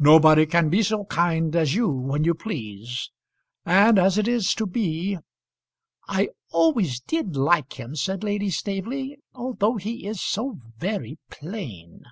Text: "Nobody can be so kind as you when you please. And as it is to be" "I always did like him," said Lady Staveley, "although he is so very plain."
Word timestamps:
"Nobody 0.00 0.46
can 0.46 0.68
be 0.68 0.82
so 0.82 1.04
kind 1.04 1.54
as 1.54 1.76
you 1.76 1.88
when 1.88 2.24
you 2.24 2.34
please. 2.34 3.12
And 3.64 4.00
as 4.00 4.18
it 4.18 4.26
is 4.26 4.52
to 4.54 4.66
be" 4.66 5.16
"I 6.08 6.30
always 6.50 6.98
did 6.98 7.36
like 7.36 7.74
him," 7.78 7.94
said 7.94 8.24
Lady 8.24 8.50
Staveley, 8.50 9.16
"although 9.32 9.76
he 9.76 10.06
is 10.08 10.20
so 10.20 10.58
very 10.78 11.18
plain." 11.30 12.02